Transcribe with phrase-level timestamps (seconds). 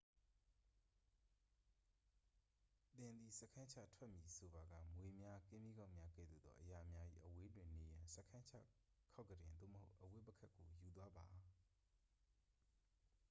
[2.95, 8.53] သင်သည် စခန်းချထွက်မည်ဆိုပါက မြွေများ ကင်းမြီးကောက်များ ကဲ့သို့သောအရာများ၏ အဝေးတွင်နေရန် စခန်းချ
[9.11, 11.25] ခေါက်ကုတင် သို့မဟုတ် အဝတ်ပုခက်ကို ယူသွားပါ